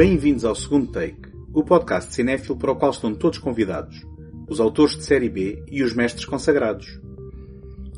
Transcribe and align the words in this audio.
Bem-vindos 0.00 0.46
ao 0.46 0.54
segundo 0.54 0.90
take, 0.90 1.28
o 1.52 1.62
podcast 1.62 2.08
de 2.08 2.16
cinéfilo 2.16 2.56
para 2.56 2.72
o 2.72 2.76
qual 2.76 2.90
estão 2.90 3.14
todos 3.14 3.38
convidados, 3.38 4.02
os 4.48 4.58
autores 4.58 4.96
de 4.96 5.04
série 5.04 5.28
B 5.28 5.62
e 5.70 5.82
os 5.82 5.92
mestres 5.92 6.24
consagrados. 6.24 6.98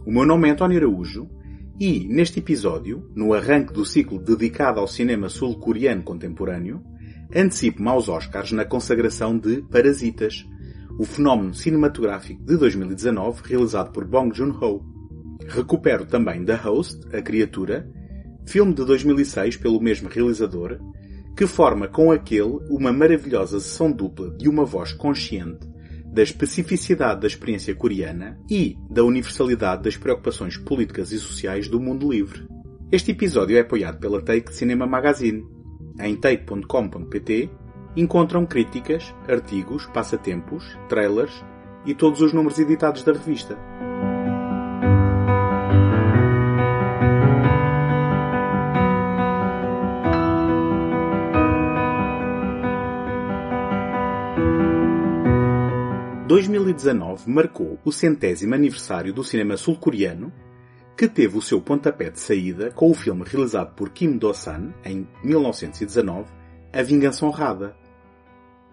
O 0.05 0.11
meu 0.11 0.27
nome 0.27 0.49
é 0.49 0.51
António 0.51 0.79
Araújo 0.79 1.31
e, 1.79 2.01
neste 2.09 2.41
episódio, 2.41 3.09
no 3.15 3.33
arranque 3.33 3.73
do 3.73 3.85
ciclo 3.85 4.19
dedicado 4.19 4.81
ao 4.81 4.89
cinema 4.89 5.29
sul-coreano 5.29 6.03
contemporâneo, 6.03 6.83
antecipo-me 7.33 7.89
aos 7.89 8.09
Oscars 8.09 8.51
na 8.51 8.65
consagração 8.65 9.39
de 9.39 9.63
Parasitas, 9.71 10.45
o 10.99 11.05
fenómeno 11.05 11.55
cinematográfico 11.55 12.45
de 12.45 12.57
2019 12.57 13.43
realizado 13.45 13.93
por 13.93 14.05
Bong 14.05 14.37
Joon-ho. 14.37 14.85
Recupero 15.47 16.05
também 16.05 16.45
The 16.45 16.57
Host, 16.57 17.17
A 17.17 17.23
Criatura, 17.23 17.89
filme 18.45 18.75
de 18.75 18.85
2006 18.85 19.57
pelo 19.59 19.81
mesmo 19.81 20.09
realizador, 20.09 20.81
que 21.37 21.47
forma 21.47 21.89
com 21.89 22.13
aquele 22.13 22.59
uma 22.69 22.93
maravilhosa 22.93 23.59
sessão 23.61 23.91
dupla 23.91 24.31
de 24.31 24.49
uma 24.49 24.65
voz 24.65 24.93
consciente 24.93 25.73
da 26.13 26.23
especificidade 26.23 27.23
da 27.23 27.27
experiência 27.27 27.75
coreana 27.75 28.39
e 28.49 28.77
da 28.91 29.03
universalidade 29.03 29.83
das 29.83 29.97
preocupações 29.97 30.59
políticas 30.59 31.11
e 31.11 31.19
sociais 31.19 31.69
do 31.69 31.81
mundo 31.81 32.13
livre. 32.13 32.47
Este 32.91 33.13
episódio 33.13 33.57
é 33.57 33.61
apoiado 33.61 33.99
pela 33.99 34.21
Take 34.21 34.55
Cinema 34.55 34.87
Magazine. 34.87 35.43
Em 35.99 36.15
take.com.pt 36.15 37.51
encontram 37.97 38.45
críticas, 38.45 39.15
artigos, 39.27 39.87
passatempos, 39.87 40.79
trailers 40.89 41.33
e 41.87 41.95
todos 41.95 42.21
os 42.21 42.33
números 42.35 42.59
editados 42.59 43.03
da 43.03 43.13
revista. 43.13 43.57
2019 56.73 57.31
marcou 57.31 57.79
o 57.85 57.93
centésimo 57.93 58.55
aniversário 58.55 59.13
do 59.13 59.23
cinema 59.23 59.57
sul-coreano, 59.57 60.33
que 60.97 61.07
teve 61.07 61.37
o 61.37 61.43
seu 61.43 61.61
pontapé 61.61 62.11
de 62.11 62.19
saída 62.19 62.71
com 62.71 62.91
o 62.91 62.95
filme 62.95 63.25
realizado 63.25 63.75
por 63.75 63.91
Kim 63.91 64.17
Do-san 64.17 64.73
em 64.85 65.07
1919, 65.23 66.31
A 66.73 66.83
Vingança 66.83 67.27
Honrada. 67.27 67.77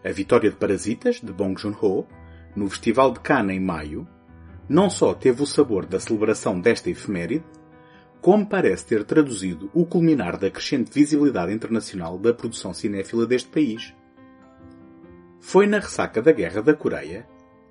A 0.04 0.12
vitória 0.12 0.50
de 0.50 0.56
Parasitas, 0.56 1.20
de 1.22 1.32
Bong 1.34 1.60
Joon-ho, 1.60 2.08
no 2.56 2.70
Festival 2.70 3.12
de 3.12 3.20
Cannes 3.20 3.58
em 3.58 3.60
maio, 3.60 4.08
não 4.68 4.90
só 4.90 5.14
teve 5.14 5.44
o 5.44 5.46
sabor 5.46 5.86
da 5.86 6.00
celebração 6.00 6.60
desta 6.60 6.90
efeméride, 6.90 7.44
como 8.22 8.46
parece 8.46 8.86
ter 8.86 9.04
traduzido 9.04 9.70
o 9.74 9.86
culminar 9.86 10.38
da 10.38 10.50
crescente 10.50 10.92
visibilidade 10.94 11.54
internacional 11.54 12.18
da 12.18 12.34
produção 12.34 12.74
cinéfila 12.74 13.26
deste 13.26 13.50
país. 13.50 13.94
Foi 15.40 15.66
na 15.66 15.80
ressaca 15.80 16.22
da 16.22 16.32
Guerra 16.32 16.62
da 16.62 16.74
Coreia 16.74 17.26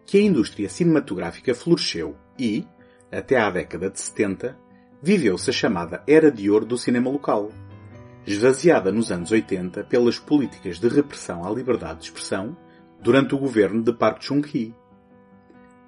que 0.09 0.17
a 0.17 0.23
indústria 0.23 0.71
cinematográfica 0.71 1.55
floresceu 1.55 2.17
e, 2.39 2.67
até 3.13 3.39
à 3.39 3.51
década 3.51 3.91
de 3.91 4.01
70, 4.01 4.59
viveu-se 5.03 5.51
a 5.51 5.53
chamada 5.53 6.03
Era 6.07 6.33
de 6.33 6.51
Ouro 6.51 6.65
do 6.65 6.79
cinema 6.79 7.11
local, 7.11 7.51
esvaziada 8.27 8.91
nos 8.91 9.13
anos 9.13 9.31
80 9.31 9.85
pelas 9.85 10.19
políticas 10.19 10.79
de 10.79 10.89
repressão 10.89 11.45
à 11.45 11.51
liberdade 11.51 11.99
de 11.99 12.05
expressão 12.07 12.57
durante 13.03 13.35
o 13.35 13.39
governo 13.39 13.83
de 13.83 13.93
Park 13.93 14.23
Chung-hee. 14.23 14.75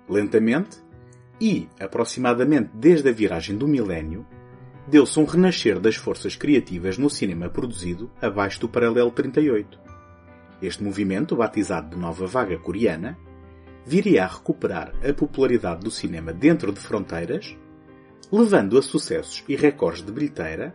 Lentamente, 0.07 0.77
e 1.41 1.67
aproximadamente 1.81 2.73
desde 2.75 3.09
a 3.09 3.13
viragem 3.13 3.57
do 3.57 3.67
milénio, 3.67 4.27
deu-se 4.87 5.19
um 5.19 5.25
renascer 5.25 5.81
das 5.81 5.97
forças 5.97 6.37
criativas 6.37 6.99
no 6.99 7.09
cinema 7.09 7.49
produzido 7.49 8.11
abaixo 8.21 8.61
do 8.61 8.69
paralelo 8.69 9.11
38. 9.11 9.81
Este 10.61 10.85
movimento, 10.85 11.37
batizado 11.37 11.89
de 11.89 11.97
Nova 11.97 12.27
Vaga 12.27 12.59
Coreana, 12.59 13.17
viria 13.85 14.25
a 14.25 14.29
recuperar 14.29 14.93
a 15.07 15.13
popularidade 15.13 15.83
do 15.83 15.91
cinema 15.91 16.33
dentro 16.33 16.73
de 16.73 16.81
fronteiras, 16.81 17.57
levando 18.31 18.79
a 18.79 18.83
sucessos 18.83 19.45
e 19.49 19.57
recordes 19.57 20.03
de 20.03 20.13
bilheteira, 20.13 20.75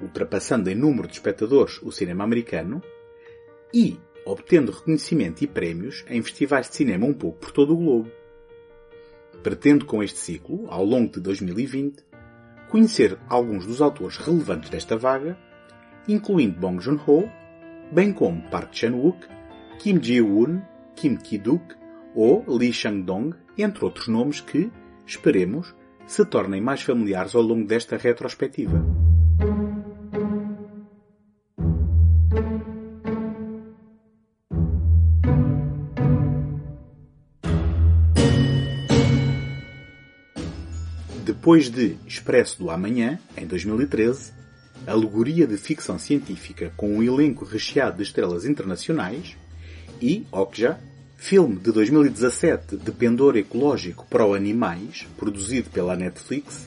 ultrapassando 0.00 0.70
em 0.70 0.74
número 0.74 1.06
de 1.06 1.14
espectadores 1.14 1.80
o 1.82 1.90
cinema 1.90 2.24
americano, 2.24 2.82
e 3.72 3.98
obtendo 4.24 4.72
reconhecimento 4.72 5.42
e 5.42 5.46
prémios 5.46 6.04
em 6.08 6.22
festivais 6.22 6.68
de 6.68 6.76
cinema 6.76 7.06
um 7.06 7.14
pouco 7.14 7.38
por 7.38 7.52
todo 7.52 7.72
o 7.72 7.76
globo. 7.76 8.10
Pretendo 9.42 9.86
com 9.86 10.02
este 10.02 10.18
ciclo, 10.18 10.66
ao 10.68 10.84
longo 10.84 11.12
de 11.12 11.20
2020, 11.20 12.04
conhecer 12.68 13.18
alguns 13.28 13.64
dos 13.64 13.80
autores 13.80 14.16
relevantes 14.16 14.68
desta 14.68 14.96
vaga, 14.96 15.38
incluindo 16.06 16.60
Bong 16.60 16.82
Joon-ho, 16.82 17.30
bem 17.90 18.12
como 18.12 18.42
Park 18.50 18.72
Chan-wook, 18.72 19.26
Kim 19.78 19.98
Ji-woon, 20.00 20.60
Kim 20.94 21.16
Ki-duk 21.16 21.79
ou 22.14 22.44
Lee 22.48 22.72
Chang-dong, 22.72 23.34
entre 23.56 23.84
outros 23.84 24.08
nomes 24.08 24.40
que, 24.40 24.70
esperemos, 25.06 25.74
se 26.06 26.24
tornem 26.24 26.60
mais 26.60 26.82
familiares 26.82 27.34
ao 27.34 27.42
longo 27.42 27.66
desta 27.66 27.96
retrospectiva. 27.96 28.84
Depois 41.24 41.70
de 41.70 41.96
Expresso 42.06 42.58
do 42.58 42.70
Amanhã, 42.70 43.18
em 43.36 43.46
2013, 43.46 44.32
alegoria 44.86 45.46
de 45.46 45.56
ficção 45.56 45.98
científica 45.98 46.72
com 46.76 46.96
um 46.96 47.02
elenco 47.02 47.44
recheado 47.44 47.96
de 47.96 48.02
estrelas 48.02 48.44
internacionais, 48.44 49.36
e 50.02 50.26
Okja, 50.32 50.78
Filme 51.22 51.56
de 51.56 51.70
2017 51.70 52.78
de 52.78 52.90
pendor 52.90 53.36
ecológico 53.36 54.06
pró-animais, 54.06 55.06
produzido 55.18 55.68
pela 55.68 55.94
Netflix, 55.94 56.66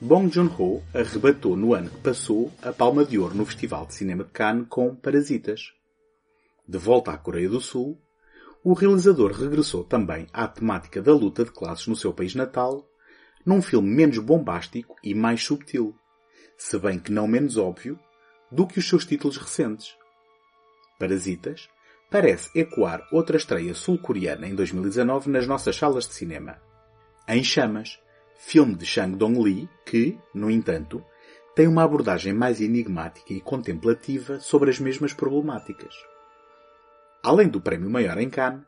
Bong 0.00 0.32
Joon-ho 0.32 0.84
arrebatou 0.94 1.56
no 1.56 1.74
ano 1.74 1.90
que 1.90 1.98
passou 1.98 2.52
a 2.62 2.72
Palma 2.72 3.04
de 3.04 3.18
Ouro 3.18 3.34
no 3.34 3.44
Festival 3.44 3.84
de 3.84 3.94
Cinema 3.94 4.22
de 4.22 4.30
Cannes 4.30 4.66
com 4.68 4.94
Parasitas. 4.94 5.72
De 6.66 6.78
volta 6.78 7.10
à 7.10 7.18
Coreia 7.18 7.48
do 7.48 7.60
Sul, 7.60 8.00
o 8.62 8.72
realizador 8.72 9.32
regressou 9.32 9.82
também 9.82 10.28
à 10.32 10.46
temática 10.46 11.02
da 11.02 11.12
luta 11.12 11.44
de 11.44 11.50
classes 11.50 11.88
no 11.88 11.96
seu 11.96 12.14
país 12.14 12.36
natal, 12.36 12.88
num 13.44 13.60
filme 13.60 13.90
menos 13.90 14.18
bombástico 14.18 14.94
e 15.02 15.12
mais 15.12 15.42
subtil, 15.42 15.92
se 16.56 16.78
bem 16.78 17.00
que 17.00 17.10
não 17.10 17.26
menos 17.26 17.56
óbvio, 17.56 17.98
do 18.50 18.64
que 18.64 18.78
os 18.78 18.88
seus 18.88 19.04
títulos 19.04 19.36
recentes. 19.36 19.92
Parasitas 21.00 21.68
parece 22.16 22.48
ecoar 22.58 23.06
outra 23.12 23.36
estreia 23.36 23.74
sul-coreana 23.74 24.48
em 24.48 24.54
2019 24.54 25.28
nas 25.28 25.46
nossas 25.46 25.76
salas 25.76 26.08
de 26.08 26.14
cinema. 26.14 26.56
Em 27.28 27.44
Chamas, 27.44 27.98
filme 28.38 28.74
de 28.74 28.86
Shang 28.86 29.14
Dong-lee 29.14 29.68
que, 29.84 30.16
no 30.32 30.50
entanto, 30.50 31.04
tem 31.54 31.68
uma 31.68 31.82
abordagem 31.82 32.32
mais 32.32 32.58
enigmática 32.58 33.34
e 33.34 33.40
contemplativa 33.42 34.40
sobre 34.40 34.70
as 34.70 34.80
mesmas 34.80 35.12
problemáticas. 35.12 35.94
Além 37.22 37.48
do 37.48 37.60
prémio 37.60 37.90
maior 37.90 38.16
em 38.16 38.30
Cannes, 38.30 38.64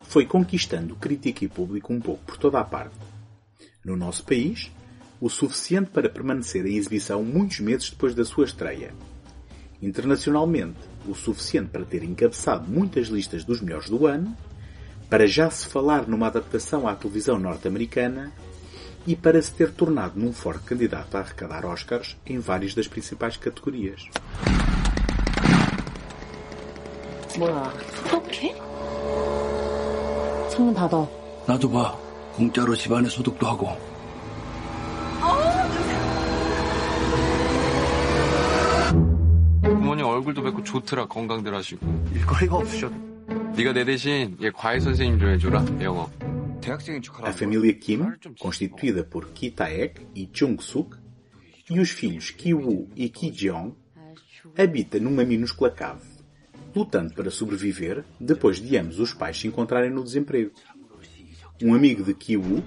foi 0.00 0.26
conquistando 0.26 0.96
crítica 0.96 1.44
e 1.44 1.48
público 1.48 1.92
um 1.92 2.00
pouco 2.00 2.24
por 2.24 2.36
toda 2.36 2.58
a 2.58 2.64
parte. 2.64 2.98
No 3.84 3.94
nosso 3.96 4.24
país, 4.24 4.72
o 5.20 5.30
suficiente 5.30 5.92
para 5.92 6.10
permanecer 6.10 6.66
em 6.66 6.76
exibição 6.76 7.22
muitos 7.22 7.60
meses 7.60 7.90
depois 7.90 8.12
da 8.12 8.24
sua 8.24 8.46
estreia. 8.46 8.92
Internacionalmente, 9.80 10.80
o 11.07 11.13
suficiente 11.13 11.69
para 11.69 11.85
ter 11.85 12.03
encabeçado 12.03 12.69
muitas 12.69 13.07
listas 13.07 13.43
dos 13.43 13.61
melhores 13.61 13.89
do 13.89 14.05
ano, 14.07 14.35
para 15.09 15.27
já 15.27 15.49
se 15.49 15.67
falar 15.67 16.07
numa 16.07 16.27
adaptação 16.27 16.87
à 16.87 16.95
televisão 16.95 17.37
norte-americana 17.37 18.31
e 19.05 19.15
para 19.15 19.41
se 19.41 19.51
ter 19.53 19.71
tornado 19.71 20.19
num 20.19 20.33
forte 20.33 20.63
candidato 20.63 21.15
a 21.15 21.19
arrecadar 21.19 21.65
Oscars 21.65 22.15
em 22.25 22.39
várias 22.39 22.73
das 22.73 22.87
principais 22.87 23.37
categorias. 23.37 24.07
뭐야, 27.37 27.73
소독해? 28.09 28.55
창문 30.49 30.73
닫아. 30.73 31.07
나도 31.47 31.69
봐. 31.69 31.97
공짜로 32.35 32.75
집안에 32.75 33.09
소독도 33.09 33.45
하고. 33.47 33.75
얼굴도 40.17 40.41
뵙고 40.41 40.63
좋더라 40.63 41.07
건강들 41.07 41.53
하시고 41.53 41.85
일거리가 42.13 42.55
없으셔도 42.55 42.95
네가 43.55 43.73
내 43.73 43.85
대신 43.85 44.37
얘 44.41 44.49
과외 44.49 44.79
선생님 44.79 45.19
좀 45.19 45.29
해줘라 45.29 45.65
영어 45.81 46.09
대학생인 46.63 47.01
척하라. 47.01 47.29
A 47.29 47.33
família 47.33 47.77
Kim, 47.77 48.15
constituída 48.39 49.03
por 49.03 49.33
Ki 49.33 49.51
Taek 49.51 50.07
e 50.15 50.29
Chung 50.31 50.61
Suk, 50.61 50.97
e 51.69 51.79
os 51.79 51.91
filhos 51.91 52.31
Ki 52.31 52.53
Woo 52.53 52.87
e 52.95 53.09
Ki 53.09 53.31
Jeong, 53.31 53.75
habita 54.57 54.97
numa 54.97 55.25
minúscula 55.25 55.71
cave, 55.71 56.07
lutando 56.73 57.13
para 57.13 57.29
sobreviver 57.29 58.05
depois 58.19 58.61
de 58.61 58.77
ambos 58.77 58.99
os 58.99 59.13
pais 59.13 59.37
se 59.37 59.47
encontrarem 59.47 59.91
no 59.91 60.03
desemprego. 60.03 60.51
Um 61.61 61.75
amigo 61.75 62.03
de 62.03 62.13
Ki 62.13 62.37
Woo 62.37 62.63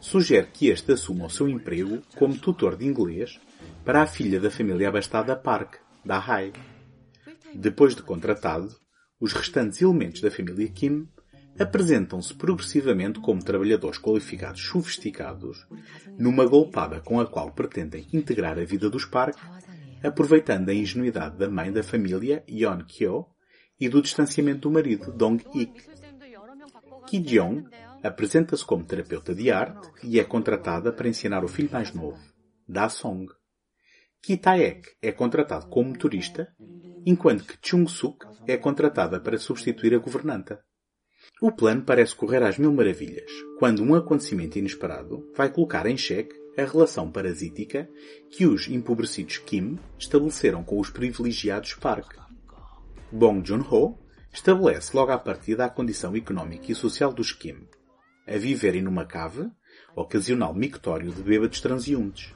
sugere 0.00 0.48
que 0.52 0.68
este 0.68 0.92
assuma 0.92 1.26
o 1.26 1.30
seu 1.30 1.46
emprego 1.46 2.00
como 2.16 2.38
tutor 2.38 2.76
de 2.76 2.86
inglês 2.86 3.38
para 3.84 4.02
a 4.02 4.06
filha 4.06 4.40
da 4.40 4.50
família 4.50 4.88
abastada 4.88 5.36
Park, 5.36 5.80
da 6.02 6.18
Hai. 6.18 6.52
Depois 7.55 7.95
de 7.95 8.03
contratado, 8.03 8.75
os 9.19 9.33
restantes 9.33 9.81
elementos 9.81 10.21
da 10.21 10.31
família 10.31 10.69
Kim 10.69 11.07
apresentam-se 11.59 12.33
progressivamente 12.33 13.19
como 13.19 13.43
trabalhadores 13.43 13.99
qualificados 13.99 14.61
sofisticados, 14.61 15.67
numa 16.17 16.45
golpada 16.45 17.01
com 17.01 17.19
a 17.19 17.25
qual 17.25 17.51
pretendem 17.51 18.07
integrar 18.13 18.57
a 18.57 18.63
vida 18.63 18.89
dos 18.89 19.05
Park, 19.05 19.37
aproveitando 20.01 20.69
a 20.69 20.73
ingenuidade 20.73 21.37
da 21.37 21.49
mãe 21.49 21.71
da 21.71 21.83
família, 21.83 22.43
Yeon 22.49 22.85
Kyo, 22.85 23.25
e 23.79 23.89
do 23.89 24.01
distanciamento 24.01 24.61
do 24.61 24.71
marido, 24.71 25.11
Dong 25.11 25.43
Ik. 25.53 25.89
Ki 27.07 27.19
Jeong 27.19 27.65
apresenta-se 28.03 28.65
como 28.65 28.85
terapeuta 28.85 29.33
de 29.33 29.51
arte 29.51 29.89
e 30.03 30.19
é 30.19 30.23
contratada 30.23 30.91
para 30.91 31.07
ensinar 31.07 31.43
o 31.43 31.47
filho 31.47 31.71
mais 31.71 31.93
novo, 31.93 32.19
Da 32.67 32.87
Song. 32.87 33.27
Ki 34.21 34.37
Taek 34.37 34.97
é 35.01 35.11
contratado 35.11 35.67
como 35.67 35.89
motorista, 35.89 36.53
enquanto 37.05 37.45
que 37.45 37.57
Chung 37.61 37.87
Suk 37.87 38.25
é 38.47 38.57
contratada 38.57 39.19
para 39.19 39.37
substituir 39.37 39.93
a 39.93 39.99
governanta. 39.99 40.61
O 41.41 41.51
plano 41.51 41.83
parece 41.83 42.15
correr 42.15 42.43
às 42.43 42.57
mil 42.57 42.73
maravilhas, 42.73 43.31
quando 43.57 43.83
um 43.83 43.95
acontecimento 43.95 44.57
inesperado 44.57 45.25
vai 45.35 45.49
colocar 45.49 45.85
em 45.85 45.97
xeque 45.97 46.35
a 46.57 46.65
relação 46.65 47.11
parasítica 47.11 47.89
que 48.29 48.45
os 48.45 48.67
empobrecidos 48.67 49.37
Kim 49.37 49.79
estabeleceram 49.97 50.63
com 50.63 50.79
os 50.79 50.89
privilegiados 50.89 51.73
Park. 51.75 52.17
Bong 53.11 53.45
Joon-ho 53.47 53.97
estabelece 54.33 54.95
logo 54.95 55.11
à 55.11 55.17
partida 55.17 55.65
a 55.65 55.69
condição 55.69 56.15
económica 56.15 56.71
e 56.71 56.75
social 56.75 57.13
dos 57.13 57.31
Kim, 57.31 57.67
a 58.27 58.37
viverem 58.37 58.81
numa 58.81 59.05
cave, 59.05 59.49
ocasional 59.95 60.53
mictório 60.53 61.11
de 61.11 61.21
bêbados 61.21 61.61
transeuntes. 61.61 62.33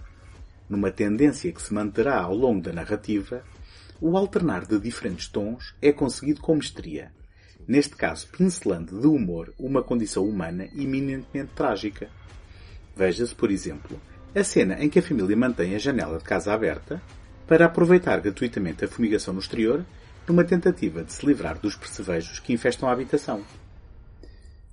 Numa 0.69 0.92
tendência 0.92 1.51
que 1.51 1.62
se 1.62 1.74
manterá 1.74 2.21
ao 2.21 2.33
longo 2.33 2.62
da 2.62 2.71
narrativa, 2.71 3.44
o 4.00 4.18
alternar 4.18 4.66
de 4.66 4.80
diferentes 4.80 5.28
tons 5.28 5.75
é 5.81 5.92
conseguido 5.92 6.42
com 6.42 6.56
mestria, 6.56 7.12
neste 7.68 7.95
caso 7.95 8.28
pincelando 8.28 9.00
de 9.00 9.07
humor 9.07 9.54
uma 9.57 9.84
condição 9.84 10.28
humana 10.28 10.68
eminentemente 10.75 11.51
trágica. 11.56 12.10
Veja-se, 12.95 13.34
por 13.34 13.50
exemplo, 13.50 14.00
a 14.36 14.44
cena 14.44 14.84
em 14.84 14.90
que 14.90 15.00
a 15.00 15.04
família 15.04 15.38
mantém 15.38 15.75
a 15.75 15.80
janela 15.80 16.18
de 16.18 16.24
casa 16.24 16.54
aberta 16.54 17.01
para 17.48 17.66
aproveitar 17.66 18.19
gratuitamente 18.19 18.84
a 18.84 18.88
fumigação 18.88 19.34
no 19.34 19.40
exterior 19.40 19.86
numa 20.28 20.44
tentativa 20.44 21.04
de 21.04 21.12
se 21.12 21.25
livrar 21.25 21.60
dos 21.60 21.75
percevejos 21.75 22.40
que 22.40 22.54
infestam 22.54 22.88
a 22.88 22.92
habitação. 22.92 23.44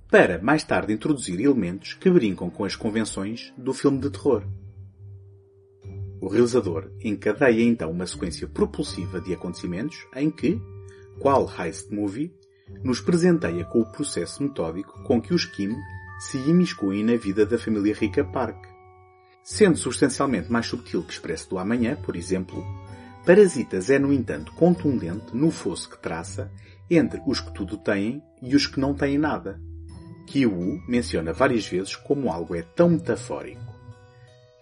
Para 0.09 0.41
mais 0.41 0.63
tarde 0.63 0.93
introduzir 0.93 1.39
elementos 1.39 1.93
que 1.93 2.09
brincam 2.09 2.49
com 2.49 2.65
as 2.65 2.75
convenções 2.75 3.53
do 3.57 3.73
filme 3.73 3.99
de 3.99 4.09
terror. 4.09 4.43
O 6.21 6.27
realizador 6.27 6.91
encadeia 7.03 7.63
então 7.63 7.89
uma 7.89 8.05
sequência 8.05 8.47
propulsiva 8.47 9.19
de 9.19 9.33
acontecimentos 9.33 10.05
em 10.15 10.29
que, 10.29 10.61
qual 11.19 11.51
heist 11.59 11.91
movie, 11.91 12.31
nos 12.83 13.01
presenteia 13.01 13.65
com 13.65 13.81
o 13.81 13.91
processo 13.91 14.43
metódico 14.43 15.01
com 15.03 15.19
que 15.19 15.33
os 15.33 15.45
Kim 15.45 15.75
se 16.19 16.37
imiscuem 16.37 17.03
na 17.03 17.15
vida 17.15 17.43
da 17.43 17.57
família 17.57 17.95
rica 17.95 18.23
Park. 18.23 18.63
Sendo 19.43 19.75
substancialmente 19.75 20.51
mais 20.51 20.67
subtil 20.67 21.03
que 21.03 21.11
Expresso 21.11 21.49
do 21.49 21.57
Amanhã, 21.57 21.95
por 21.95 22.15
exemplo, 22.15 22.63
Parasitas 23.25 23.89
é, 23.89 23.97
no 23.97 24.13
entanto, 24.13 24.51
contundente 24.53 25.35
no 25.35 25.49
fosso 25.49 25.89
que 25.89 25.97
traça 25.97 26.51
entre 26.87 27.19
os 27.25 27.39
que 27.39 27.51
tudo 27.51 27.77
têm 27.77 28.21
e 28.41 28.55
os 28.55 28.67
que 28.67 28.79
não 28.79 28.93
têm 28.93 29.17
nada, 29.17 29.59
que 30.27 30.45
Wu 30.45 30.81
menciona 30.87 31.33
várias 31.33 31.65
vezes 31.65 31.95
como 31.95 32.31
algo 32.31 32.55
é 32.55 32.61
tão 32.61 32.89
metafórico 32.89 33.70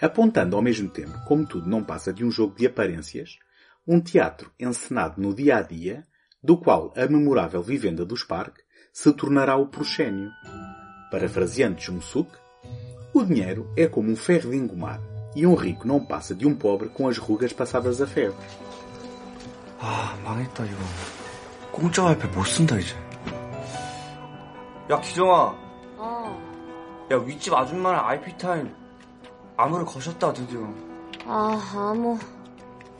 Apontando 0.01 0.57
ao 0.57 0.63
mesmo 0.63 0.89
tempo 0.89 1.19
como 1.27 1.47
tudo 1.47 1.69
não 1.69 1.83
passa 1.83 2.13
de 2.13 2.25
um 2.25 2.31
jogo 2.31 2.57
de 2.57 2.67
aparências, 2.67 3.39
um 3.87 4.01
teatro 4.01 4.51
encenado 4.59 5.21
no 5.21 5.35
dia 5.35 5.57
a 5.57 5.63
dia, 5.63 6.05
do 6.43 6.57
qual 6.59 6.93
a 6.97 7.07
memorável 7.07 7.63
vivenda 7.63 8.05
dos 8.05 8.23
Park 8.23 8.59
se 8.93 9.13
tornará 9.13 9.57
o 9.57 9.67
proscénio. 9.67 10.31
Parafraseando 11.11 11.81
Jung-suk, 11.81 12.31
o 13.13 13.25
dinheiro 13.25 13.73
é 13.77 13.87
como 13.87 14.11
um 14.11 14.17
ferro 14.17 14.51
de 14.51 14.57
engomar, 14.57 15.01
e 15.35 15.47
um 15.47 15.55
rico 15.55 15.87
não 15.87 16.05
passa 16.05 16.35
de 16.35 16.47
um 16.47 16.55
pobre 16.55 16.89
com 16.89 17.09
as 17.09 17.19
rugas 17.19 17.53
passadas 17.53 18.01
a 18.01 18.07
ferro. 18.07 18.37
아, 19.81 20.17
망했다, 20.25 20.65
이거. 20.65 20.79
공짜 21.71 22.05
와이파이 22.05 22.31
못 22.31 22.45
쓴다, 22.45 22.79
이제. 22.79 22.95
야, 24.91 25.01
기정아. 25.01 25.55
어. 25.99 27.07
야, 27.11 27.17
윗집 27.17 27.53
아줌마랑 27.53 28.07
IP 28.07 28.39
타임 28.39 28.75
암호를 29.60 29.86
거셨다, 29.86 30.32
드디어. 30.32 30.62
아, 31.26 31.62
아무. 31.76 32.18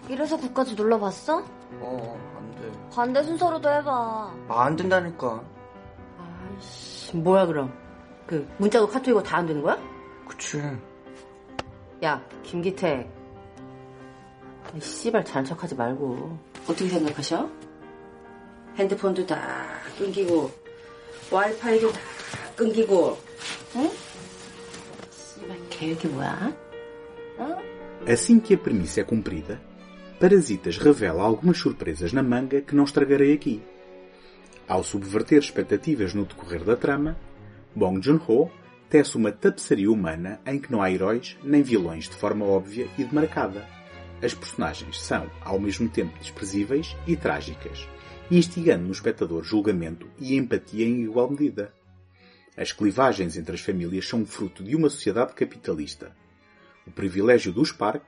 이래서 0.10 0.36
국까지 0.36 0.76
눌러봤어? 0.76 1.38
어, 1.80 2.20
안 2.38 2.52
돼. 2.62 2.72
반대 2.94 3.24
순서로도 3.24 3.70
해봐. 3.70 3.92
아, 4.50 4.64
안 4.66 4.76
된다니까. 4.76 5.42
아이씨, 6.20 7.16
뭐야 7.16 7.46
그럼? 7.46 7.74
그 8.28 8.46
문자고 8.58 8.88
카톡이고 8.90 9.24
다 9.24 9.38
안 9.38 9.48
되는 9.48 9.62
거야? 9.62 9.78
그치. 10.28 10.62
야, 12.04 12.22
김기태. 12.44 13.10
이 14.76 14.82
씨발 14.82 15.24
잘난 15.24 15.46
척하지 15.46 15.76
말고 15.76 16.38
어떻게 16.64 16.90
생각하셔? 16.90 17.50
핸드폰도 18.76 19.26
다 19.26 19.66
끊기고 19.98 20.52
와이파이도 21.32 21.90
다 21.92 22.00
끊기고 22.58 23.18
응? 23.78 23.90
Assim 28.06 28.40
que 28.40 28.54
a 28.54 28.58
premissa 28.58 29.02
é 29.02 29.04
cumprida, 29.04 29.62
Parasitas 30.20 30.78
revela 30.78 31.24
algumas 31.24 31.58
surpresas 31.58 32.12
na 32.12 32.22
manga 32.22 32.60
que 32.60 32.76
não 32.76 32.84
estragarei 32.84 33.32
aqui. 33.32 33.62
Ao 34.68 34.84
subverter 34.84 35.40
expectativas 35.40 36.14
no 36.14 36.26
decorrer 36.26 36.66
da 36.66 36.76
trama, 36.76 37.18
Bong 37.74 38.02
Joon-ho 38.04 38.52
tece 38.90 39.16
uma 39.16 39.32
tapeçaria 39.32 39.90
humana 39.90 40.42
em 40.46 40.60
que 40.60 40.70
não 40.70 40.82
há 40.82 40.92
heróis 40.92 41.38
nem 41.42 41.62
vilões 41.62 42.10
de 42.10 42.16
forma 42.16 42.46
óbvia 42.46 42.90
e 42.98 43.06
demarcada. 43.06 43.66
As 44.22 44.34
personagens 44.34 45.02
são, 45.02 45.32
ao 45.40 45.58
mesmo 45.58 45.88
tempo, 45.88 46.20
desprezíveis 46.20 46.98
e 47.08 47.16
trágicas, 47.16 47.88
instigando 48.30 48.84
no 48.84 48.92
espectador 48.92 49.46
julgamento 49.46 50.10
e 50.20 50.36
empatia 50.36 50.86
em 50.86 51.04
igual 51.04 51.30
medida. 51.30 51.72
As 52.60 52.74
clivagens 52.74 53.38
entre 53.38 53.56
as 53.56 53.62
famílias 53.62 54.06
são 54.06 54.26
fruto 54.26 54.62
de 54.62 54.76
uma 54.76 54.90
sociedade 54.90 55.34
capitalista. 55.34 56.14
O 56.86 56.92
privilégio 56.92 57.54
dos 57.54 57.72
Park 57.72 58.04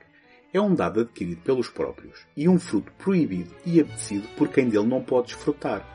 é 0.52 0.60
um 0.60 0.74
dado 0.74 1.00
adquirido 1.00 1.40
pelos 1.40 1.70
próprios 1.70 2.26
e 2.36 2.46
um 2.46 2.58
fruto 2.58 2.92
proibido 2.98 3.50
e 3.64 3.80
apetecido 3.80 4.28
por 4.36 4.48
quem 4.48 4.68
dele 4.68 4.84
não 4.84 5.02
pode 5.02 5.28
desfrutar. 5.28 5.88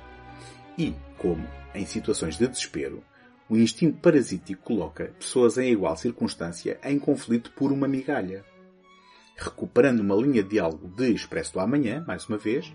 E, 0.75 0.95
como, 1.19 1.47
em 1.75 1.85
situações 1.85 2.35
de 2.35 2.47
desespero, 2.47 3.03
o 3.47 3.55
instinto 3.55 3.99
parasítico 3.99 4.63
coloca 4.63 5.13
pessoas 5.19 5.59
em 5.59 5.71
igual 5.71 5.95
circunstância 5.95 6.79
em 6.83 6.97
conflito 6.97 7.51
por 7.51 7.71
uma 7.71 7.87
migalha. 7.87 8.43
Recuperando 9.37 9.99
uma 9.99 10.15
linha 10.15 10.41
de 10.41 10.49
diálogo 10.49 10.87
de 10.87 11.13
Expresso 11.13 11.53
do 11.53 11.59
Amanhã, 11.59 12.03
mais 12.07 12.25
uma 12.25 12.39
vez, 12.39 12.73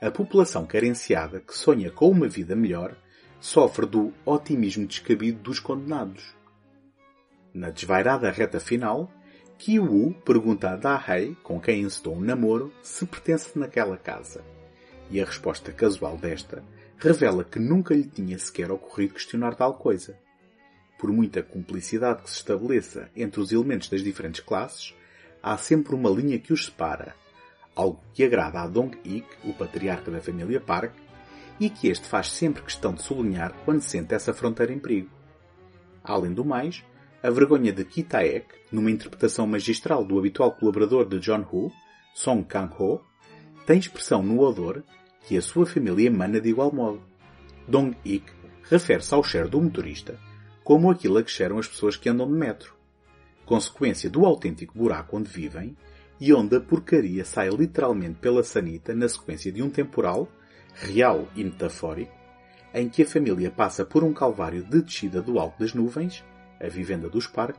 a 0.00 0.10
população 0.10 0.64
carenciada 0.64 1.40
que 1.40 1.54
sonha 1.54 1.90
com 1.90 2.08
uma 2.08 2.26
vida 2.26 2.56
melhor 2.56 2.96
sofre 3.40 3.86
do 3.86 4.12
otimismo 4.24 4.86
descabido 4.86 5.40
dos 5.40 5.58
condenados. 5.58 6.34
Na 7.52 7.70
desvairada 7.70 8.30
reta 8.30 8.60
final, 8.60 9.10
Ki-woo 9.58 10.14
pergunta 10.24 10.70
a 10.70 10.76
Da-hei, 10.76 11.36
com 11.42 11.60
quem 11.60 11.82
encetou 11.82 12.14
um 12.14 12.20
namoro, 12.20 12.72
se 12.82 13.04
pertence 13.06 13.58
naquela 13.58 13.96
casa. 13.96 14.44
E 15.10 15.20
a 15.20 15.24
resposta 15.24 15.72
casual 15.72 16.16
desta 16.16 16.62
revela 16.98 17.42
que 17.42 17.58
nunca 17.58 17.94
lhe 17.94 18.04
tinha 18.04 18.38
sequer 18.38 18.70
ocorrido 18.70 19.14
questionar 19.14 19.54
tal 19.54 19.74
coisa. 19.74 20.16
Por 20.98 21.10
muita 21.10 21.42
cumplicidade 21.42 22.22
que 22.22 22.30
se 22.30 22.36
estabeleça 22.36 23.10
entre 23.16 23.40
os 23.40 23.52
elementos 23.52 23.88
das 23.88 24.02
diferentes 24.02 24.40
classes, 24.40 24.94
há 25.42 25.56
sempre 25.56 25.94
uma 25.94 26.10
linha 26.10 26.38
que 26.38 26.52
os 26.52 26.66
separa, 26.66 27.14
algo 27.74 28.00
que 28.12 28.22
agrada 28.22 28.60
a 28.60 28.66
Dong-ik, 28.66 29.26
o 29.44 29.54
patriarca 29.54 30.10
da 30.10 30.20
família 30.20 30.60
Park, 30.60 30.92
e 31.60 31.68
que 31.68 31.88
este 31.88 32.08
faz 32.08 32.30
sempre 32.30 32.62
questão 32.62 32.94
de 32.94 33.02
sublinhar 33.02 33.54
quando 33.64 33.82
sente 33.82 34.14
essa 34.14 34.32
fronteira 34.32 34.72
em 34.72 34.78
perigo. 34.78 35.10
Além 36.02 36.32
do 36.32 36.44
mais, 36.44 36.82
a 37.22 37.28
vergonha 37.28 37.70
de 37.70 37.84
Ki 37.84 38.02
Taek, 38.02 38.46
numa 38.72 38.90
interpretação 38.90 39.46
magistral 39.46 40.02
do 40.02 40.18
habitual 40.18 40.52
colaborador 40.52 41.06
de 41.06 41.20
John 41.20 41.46
Woo, 41.52 41.70
Song 42.14 42.42
Kang-ho, 42.44 43.02
tem 43.66 43.78
expressão 43.78 44.22
no 44.22 44.40
odor 44.40 44.82
que 45.26 45.36
a 45.36 45.42
sua 45.42 45.66
família 45.66 46.06
emana 46.06 46.40
de 46.40 46.48
igual 46.48 46.72
modo. 46.72 47.02
Dong-ik 47.68 48.24
refere-se 48.62 49.14
ao 49.14 49.22
cheiro 49.22 49.50
do 49.50 49.60
motorista 49.60 50.18
como 50.64 50.90
aquilo 50.90 51.18
a 51.18 51.22
que 51.22 51.30
cheiram 51.30 51.58
as 51.58 51.66
pessoas 51.66 51.96
que 51.96 52.08
andam 52.08 52.26
de 52.26 52.32
metro, 52.32 52.74
consequência 53.44 54.08
do 54.08 54.24
autêntico 54.24 54.78
buraco 54.78 55.16
onde 55.16 55.28
vivem 55.28 55.76
e 56.20 56.32
onde 56.32 56.54
a 56.54 56.60
porcaria 56.60 57.24
sai 57.24 57.48
literalmente 57.50 58.18
pela 58.20 58.44
sanita 58.44 58.94
na 58.94 59.08
sequência 59.08 59.50
de 59.50 59.62
um 59.62 59.68
temporal, 59.68 60.28
real 60.74 61.28
e 61.34 61.44
metafórico, 61.44 62.12
em 62.72 62.88
que 62.88 63.02
a 63.02 63.06
família 63.06 63.50
passa 63.50 63.84
por 63.84 64.04
um 64.04 64.12
calvário 64.12 64.62
de 64.62 64.82
descida 64.82 65.20
do 65.20 65.38
alto 65.38 65.58
das 65.58 65.74
nuvens, 65.74 66.24
a 66.60 66.68
vivenda 66.68 67.08
dos 67.08 67.26
Park, 67.26 67.56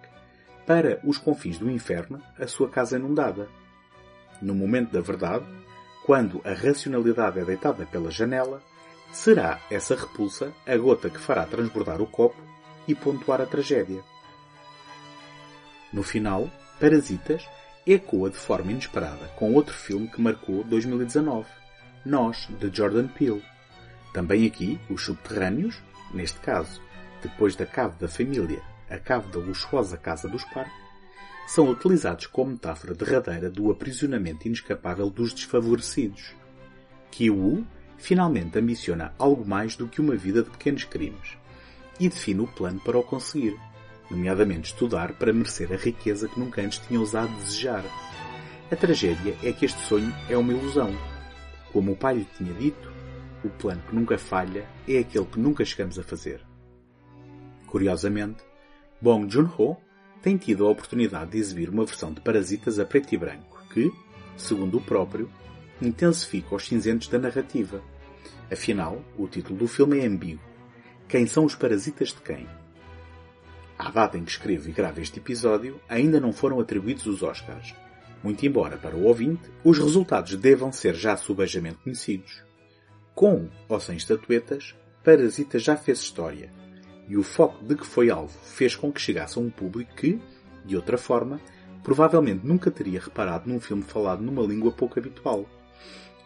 para 0.65 1.00
os 1.03 1.18
confins 1.18 1.58
do 1.58 1.70
inferno, 1.70 2.22
a 2.39 2.48
sua 2.48 2.70
casa 2.70 2.98
inundada. 2.98 3.50
No 4.41 4.56
momento 4.56 4.91
da 4.91 5.01
verdade, 5.01 5.46
quando 6.06 6.41
a 6.46 6.53
racionalidade 6.53 7.39
é 7.39 7.46
deitada 7.46 7.86
pela 7.86 8.10
janela, 8.10 8.62
será 9.12 9.60
essa 9.70 9.96
repulsa 9.96 10.53
a 10.65 10.77
gota 10.77 11.10
que 11.10 11.20
fará 11.20 11.46
transbordar 11.46 12.01
o 12.01 12.08
copo 12.08 12.41
e 12.88 12.96
pontuar 12.96 13.41
a 13.41 13.46
tragédia. 13.46 14.01
No 15.91 16.03
final, 16.03 16.50
Parasitas 16.80 17.48
ecoa 17.86 18.30
de 18.30 18.38
forma 18.38 18.72
inesperada 18.72 19.27
com 19.36 19.53
outro 19.53 19.74
filme 19.74 20.08
que 20.08 20.22
marcou 20.22 20.63
2019, 20.63 21.48
Nós, 22.05 22.48
de 22.60 22.75
Jordan 22.75 23.08
Peele. 23.08 23.43
Também 24.13 24.46
aqui, 24.46 24.79
os 24.89 25.03
subterrâneos, 25.03 25.81
neste 26.13 26.39
caso, 26.39 26.81
depois 27.22 27.55
da 27.55 27.65
cave 27.65 27.96
da 28.00 28.08
família, 28.08 28.62
a 28.89 28.98
cave 28.98 29.31
da 29.31 29.39
luxuosa 29.39 29.98
casa 29.98 30.27
dos 30.27 30.43
Park, 30.46 30.72
são 31.48 31.70
utilizados 31.70 32.27
como 32.27 32.51
metáfora 32.51 32.93
derradeira 32.93 33.50
do 33.50 33.72
aprisionamento 33.72 34.48
inescapável 34.48 35.10
dos 35.10 35.34
desfavorecidos. 35.34 36.34
Ki-woo 37.12 37.65
finalmente 37.98 38.58
ambiciona 38.58 39.13
algo 39.20 39.46
mais 39.48 39.75
do 39.75 39.88
que 39.88 40.01
uma 40.01 40.15
vida 40.15 40.41
de 40.41 40.50
pequenos 40.50 40.86
crimes 40.86 41.38
e 42.00 42.10
define 42.10 42.41
o 42.41 42.48
plano 42.48 42.79
para 42.79 42.98
o 42.98 43.03
conseguir, 43.03 43.55
nomeadamente 44.10 44.74
estudar 44.74 45.13
para 45.13 45.31
merecer 45.31 45.72
a 45.72 45.75
riqueza 45.75 46.27
que 46.27 46.39
nunca 46.39 46.62
antes 46.62 46.79
tinha 46.79 47.00
ousado 47.00 47.31
desejar. 47.36 47.84
A 48.72 48.75
tragédia 48.75 49.36
é 49.43 49.51
que 49.51 49.65
este 49.65 49.79
sonho 49.81 50.13
é 50.29 50.36
uma 50.36 50.53
ilusão. 50.53 50.91
Como 51.72 51.94
o 51.94 51.96
pai 51.96 52.16
lhe 52.16 52.28
tinha 52.38 52.54
dito, 52.54 52.92
o 53.44 53.50
plano 53.50 53.82
que 53.88 53.96
nunca 53.96 54.18
falha 54.18 54.68
é 54.88 55.00
aquele 55.00 55.25
que 55.25 55.40
nunca 55.40 55.66
chegamos 55.66 55.98
a 55.98 56.04
fazer. 56.04 56.42
Curiosamente, 57.66 58.44
Bong 59.01 59.32
Joon-ho 59.32 59.78
tem 60.22 60.38
tido 60.38 60.68
a 60.68 60.70
oportunidade 60.70 61.32
de 61.32 61.38
exibir 61.38 61.70
uma 61.70 61.86
versão 61.86 62.13
de 62.13 62.22
Parasitas 62.22 62.78
a 62.78 62.86
preto 62.86 63.13
e 63.13 63.18
branco 63.18 63.63
que, 63.74 63.92
segundo 64.38 64.78
o 64.78 64.82
próprio, 64.82 65.32
intensifica 65.82 66.56
os 66.56 66.68
cinzentos 66.68 67.08
da 67.08 67.18
narrativa. 67.18 67.82
Afinal, 68.51 69.01
o 69.18 69.28
título 69.28 69.58
do 69.58 69.68
filme 69.68 70.00
é 70.00 70.06
ambíguo. 70.06 70.44
Quem 71.08 71.25
são 71.25 71.46
os 71.46 71.56
parasitas 71.56 72.10
de 72.10 72.22
quem? 72.22 72.48
À 73.80 73.90
data 73.90 74.18
em 74.18 74.24
que 74.24 74.32
escrevo 74.32 74.70
e 74.70 74.72
gravo 74.72 75.00
este 75.00 75.20
episódio, 75.20 75.80
ainda 75.90 76.20
não 76.20 76.32
foram 76.32 76.60
atribuídos 76.60 77.08
os 77.08 77.24
Oscars, 77.24 77.74
muito 78.24 78.46
embora, 78.46 78.78
para 78.78 78.96
o 78.96 79.06
ouvinte, 79.06 79.50
os 79.63 79.78
resultados 79.78 80.36
devam 80.36 80.72
ser 80.72 80.96
já 80.96 81.18
subejamente 81.18 81.80
conhecidos. 81.84 82.44
Com 83.16 83.50
ou 83.68 83.80
sem 83.80 83.98
estatuetas, 83.98 84.75
Parasita 85.04 85.58
já 85.58 85.75
fez 85.75 86.00
história, 86.00 86.51
e 87.08 87.18
o 87.18 87.24
foco 87.24 87.63
de 87.66 87.75
que 87.75 87.86
foi 87.86 88.10
alvo 88.10 88.38
fez 88.44 88.75
com 88.75 88.92
que 88.92 89.01
chegasse 89.01 89.38
a 89.38 89.42
um 89.42 89.50
público 89.50 89.96
que, 89.96 90.22
de 90.63 90.75
outra 90.75 90.98
forma, 90.98 91.42
provavelmente 91.84 92.46
nunca 92.46 92.70
teria 92.70 93.00
reparado 93.00 93.50
num 93.50 93.60
filme 93.60 93.84
falado 93.84 94.22
numa 94.22 94.44
língua 94.44 94.72
pouco 94.72 95.00
habitual. 95.00 95.46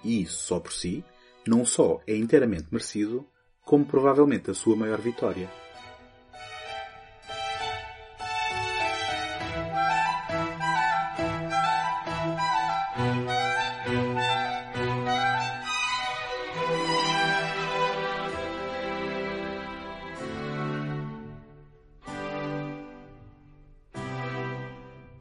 E 0.03 0.21
isso, 0.21 0.43
só 0.43 0.59
por 0.59 0.73
si, 0.73 1.03
não 1.47 1.65
só 1.65 2.01
é 2.05 2.15
inteiramente 2.15 2.67
merecido, 2.69 3.25
como 3.61 3.85
provavelmente 3.85 4.51
a 4.51 4.53
sua 4.53 4.75
maior 4.75 4.99
vitória. 4.99 5.49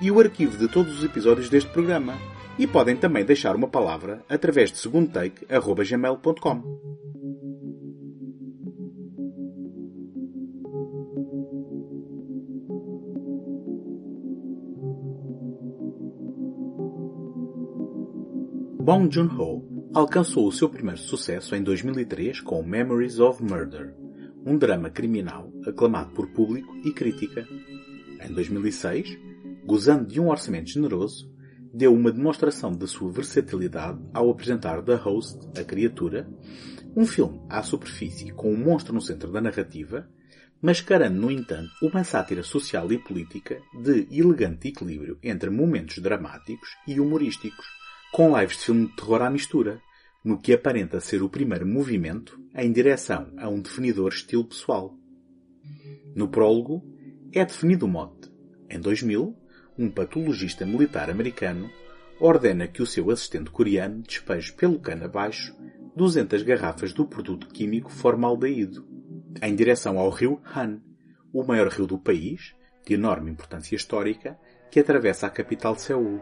e 0.00 0.10
o 0.10 0.20
arquivo 0.20 0.56
de 0.56 0.68
todos 0.68 0.98
os 0.98 1.04
episódios 1.04 1.48
deste 1.48 1.70
programa. 1.70 2.14
E 2.58 2.66
podem 2.66 2.96
também 2.96 3.24
deixar 3.24 3.54
uma 3.54 3.68
palavra 3.68 4.24
através 4.28 4.72
de 4.72 4.78
segundotake.gmail.com. 4.78 6.96
Bong 18.86 19.12
Joon-ho 19.12 19.90
alcançou 19.92 20.46
o 20.46 20.52
seu 20.52 20.68
primeiro 20.68 21.00
sucesso 21.00 21.56
em 21.56 21.62
2003 21.62 22.40
com 22.40 22.62
Memories 22.62 23.18
of 23.18 23.42
Murder, 23.42 23.92
um 24.46 24.56
drama 24.56 24.88
criminal 24.88 25.50
aclamado 25.66 26.12
por 26.12 26.28
público 26.28 26.72
e 26.84 26.92
crítica. 26.92 27.44
Em 28.24 28.32
2006, 28.32 29.18
gozando 29.66 30.06
de 30.06 30.20
um 30.20 30.28
orçamento 30.28 30.70
generoso, 30.70 31.28
deu 31.74 31.92
uma 31.92 32.12
demonstração 32.12 32.72
da 32.72 32.86
sua 32.86 33.10
versatilidade 33.10 34.00
ao 34.14 34.30
apresentar 34.30 34.80
The 34.82 34.94
Host, 34.94 35.38
A 35.60 35.64
Criatura, 35.64 36.30
um 36.96 37.04
filme 37.04 37.42
à 37.50 37.62
superfície 37.62 38.30
com 38.30 38.52
um 38.52 38.56
monstro 38.56 38.94
no 38.94 39.02
centro 39.02 39.30
da 39.30 39.40
narrativa, 39.40 40.08
mascarando, 40.62 41.20
no 41.20 41.30
entanto, 41.30 41.70
uma 41.82 42.04
sátira 42.04 42.42
social 42.42 42.90
e 42.92 42.98
política 42.98 43.60
de 43.82 44.06
elegante 44.10 44.68
equilíbrio 44.68 45.18
entre 45.22 45.50
momentos 45.50 45.98
dramáticos 45.98 46.70
e 46.86 46.98
humorísticos, 46.98 47.66
com 48.12 48.38
lives 48.38 48.56
de 48.56 48.64
filme 48.64 48.86
de 48.86 48.96
terror 48.96 49.20
à 49.20 49.28
mistura, 49.28 49.82
no 50.24 50.40
que 50.40 50.52
aparenta 50.52 51.00
ser 51.00 51.22
o 51.22 51.28
primeiro 51.28 51.66
movimento 51.66 52.40
em 52.54 52.72
direção 52.72 53.32
a 53.36 53.48
um 53.48 53.60
definidor 53.60 54.12
estilo 54.12 54.44
pessoal. 54.44 54.96
No 56.14 56.28
prólogo, 56.28 56.82
é 57.32 57.44
definido 57.44 57.84
o 57.84 57.88
mote. 57.88 58.30
Em 58.70 58.80
2000, 58.80 59.36
um 59.78 59.90
patologista 59.90 60.64
militar 60.64 61.10
americano 61.10 61.70
ordena 62.18 62.66
que 62.66 62.82
o 62.82 62.86
seu 62.86 63.10
assistente 63.10 63.50
coreano 63.50 64.02
despeje 64.02 64.52
pelo 64.52 64.78
cano 64.78 65.04
abaixo 65.04 65.54
200 65.94 66.42
garrafas 66.42 66.92
do 66.92 67.06
produto 67.06 67.48
químico 67.48 67.90
formaldeído, 67.90 68.86
em 69.42 69.54
direção 69.54 69.98
ao 69.98 70.10
rio 70.10 70.40
Han, 70.54 70.80
o 71.32 71.42
maior 71.42 71.68
rio 71.68 71.86
do 71.86 71.98
país, 71.98 72.54
de 72.86 72.94
enorme 72.94 73.30
importância 73.30 73.76
histórica, 73.76 74.38
que 74.70 74.80
atravessa 74.80 75.26
a 75.26 75.30
capital 75.30 75.74
Seul. 75.76 76.20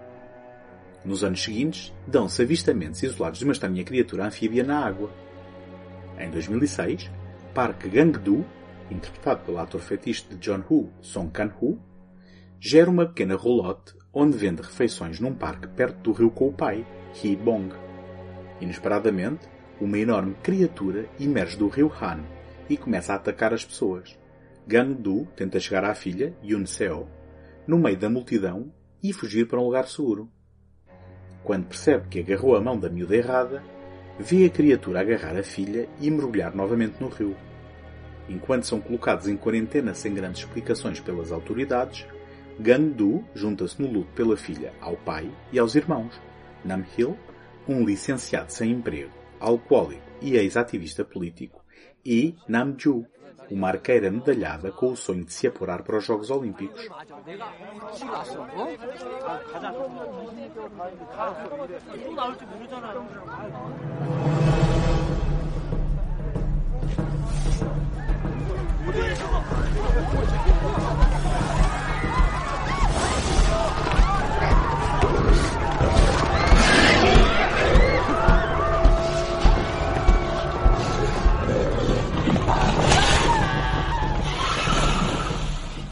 Nos 1.04 1.22
anos 1.22 1.42
seguintes, 1.42 1.92
dão-se 2.06 2.40
avistamentos 2.42 3.02
isolados 3.02 3.38
de 3.38 3.44
uma 3.44 3.52
estranha 3.52 3.84
criatura 3.84 4.26
anfíbia 4.26 4.64
na 4.64 4.78
água. 4.78 5.12
Em 6.18 6.30
2006, 6.30 7.10
Park 7.52 7.86
Gang-do, 7.88 8.44
interpretado 8.90 9.44
pelo 9.44 9.58
ator 9.58 9.80
fetiche 9.80 10.24
de 10.28 10.36
John 10.36 10.62
Woo, 10.70 10.92
Song 11.00 11.30
Kang-ho, 11.30 11.78
gera 12.66 12.88
uma 12.88 13.04
pequena 13.04 13.36
roulotte 13.36 13.94
onde 14.10 14.38
vende 14.38 14.62
refeições 14.62 15.20
num 15.20 15.34
parque 15.34 15.68
perto 15.68 15.98
do 15.98 16.12
rio 16.12 16.30
com 16.30 16.48
o 16.48 16.52
pai, 16.52 16.86
Hee 17.22 17.36
Bong. 17.36 17.74
Inesperadamente, 18.58 19.46
uma 19.78 19.98
enorme 19.98 20.34
criatura 20.42 21.06
emerge 21.20 21.58
do 21.58 21.68
rio 21.68 21.92
Han 22.00 22.24
e 22.70 22.78
começa 22.78 23.12
a 23.12 23.16
atacar 23.16 23.52
as 23.52 23.66
pessoas. 23.66 24.18
Gan 24.66 24.92
Du 24.92 25.26
tenta 25.36 25.60
chegar 25.60 25.84
à 25.84 25.94
filha, 25.94 26.34
Yun 26.42 26.64
Seo, 26.64 27.06
no 27.66 27.76
meio 27.76 27.98
da 27.98 28.08
multidão 28.08 28.72
e 29.02 29.12
fugir 29.12 29.46
para 29.46 29.60
um 29.60 29.64
lugar 29.64 29.86
seguro. 29.86 30.30
Quando 31.42 31.66
percebe 31.66 32.08
que 32.08 32.20
agarrou 32.20 32.56
a 32.56 32.62
mão 32.62 32.80
da 32.80 32.88
miúda 32.88 33.14
errada, 33.14 33.62
vê 34.18 34.46
a 34.46 34.50
criatura 34.50 35.02
agarrar 35.02 35.36
a 35.36 35.42
filha 35.42 35.86
e 36.00 36.10
mergulhar 36.10 36.56
novamente 36.56 36.98
no 36.98 37.08
rio. 37.08 37.36
Enquanto 38.26 38.64
são 38.64 38.80
colocados 38.80 39.28
em 39.28 39.36
quarentena 39.36 39.92
sem 39.92 40.14
grandes 40.14 40.40
explicações 40.40 40.98
pelas 40.98 41.30
autoridades, 41.30 42.06
Gandu 42.58 43.24
junta-se 43.34 43.80
no 43.82 43.90
luto 43.90 44.12
pela 44.14 44.36
filha 44.36 44.72
ao 44.80 44.96
pai 44.96 45.30
e 45.52 45.58
aos 45.58 45.74
irmãos. 45.74 46.20
Namhil, 46.64 47.16
um 47.68 47.84
licenciado 47.84 48.52
sem 48.52 48.70
emprego, 48.70 49.12
alcoólico 49.40 50.02
e 50.20 50.36
ex-ativista 50.36 51.04
político, 51.04 51.62
e 52.04 52.34
Namju, 52.48 53.04
uma 53.50 53.68
arqueira 53.68 54.10
medalhada 54.10 54.70
com 54.70 54.92
o 54.92 54.96
sonho 54.96 55.24
de 55.24 55.32
se 55.32 55.46
apurar 55.46 55.82
para 55.82 55.98
os 55.98 56.04
Jogos 56.04 56.30
Olímpicos. 56.30 56.88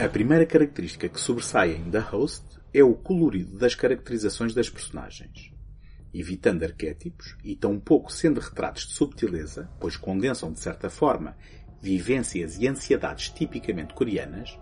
Primeira 0.09 0.45
característica 0.45 1.07
que 1.07 1.19
sobressai 1.19 1.73
em 1.73 1.89
The 1.89 1.99
Host 1.99 2.43
é 2.73 2.83
o 2.83 2.93
colorido 2.93 3.57
das 3.57 3.75
caracterizações 3.75 4.53
das 4.53 4.69
personagens. 4.69 5.51
Evitando 6.13 6.63
arquétipos 6.63 7.35
e 7.43 7.55
tão 7.55 7.79
pouco 7.79 8.11
sendo 8.11 8.39
retratos 8.39 8.87
de 8.87 8.93
subtileza, 8.93 9.69
pois 9.79 9.97
condensam 9.97 10.51
de 10.51 10.59
certa 10.59 10.89
forma 10.89 11.35
vivências 11.81 12.57
e 12.57 12.67
ansiedades 12.67 13.29
tipicamente 13.29 13.93
coreanas, 13.93 14.57